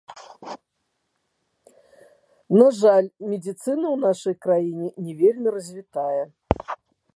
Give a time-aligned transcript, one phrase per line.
[0.45, 6.23] На жаль, медыцына ў нашай краіне не вельмі развітая.